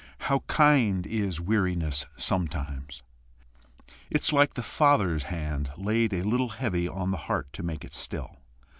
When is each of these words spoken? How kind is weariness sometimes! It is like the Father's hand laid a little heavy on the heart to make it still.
How 0.31 0.39
kind 0.47 1.05
is 1.05 1.39
weariness 1.39 2.07
sometimes! 2.17 3.03
It 4.09 4.21
is 4.21 4.33
like 4.33 4.55
the 4.55 4.63
Father's 4.63 5.25
hand 5.25 5.69
laid 5.77 6.11
a 6.11 6.23
little 6.23 6.49
heavy 6.49 6.87
on 6.87 7.11
the 7.11 7.17
heart 7.29 7.53
to 7.53 7.61
make 7.61 7.85
it 7.85 7.93
still. 7.93 8.37